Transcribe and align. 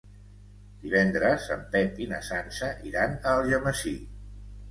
Divendres 0.85 1.45
en 1.57 1.61
Pep 1.75 2.01
i 2.05 2.09
na 2.13 2.21
Sança 2.29 2.71
iran 2.91 3.13
a 3.19 3.35
Algemesí. 3.37 3.95